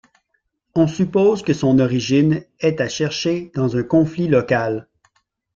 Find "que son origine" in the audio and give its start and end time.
1.43-2.43